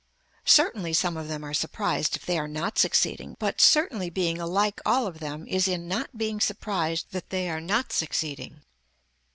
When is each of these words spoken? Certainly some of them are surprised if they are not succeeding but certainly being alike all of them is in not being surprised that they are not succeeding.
Certainly 0.47 0.93
some 0.93 1.15
of 1.15 1.27
them 1.27 1.45
are 1.45 1.53
surprised 1.53 2.15
if 2.15 2.25
they 2.25 2.39
are 2.39 2.47
not 2.47 2.79
succeeding 2.79 3.35
but 3.37 3.61
certainly 3.61 4.09
being 4.09 4.41
alike 4.41 4.81
all 4.83 5.05
of 5.05 5.19
them 5.19 5.45
is 5.47 5.67
in 5.67 5.87
not 5.87 6.17
being 6.17 6.41
surprised 6.41 7.11
that 7.11 7.29
they 7.29 7.47
are 7.51 7.61
not 7.61 7.93
succeeding. 7.93 8.63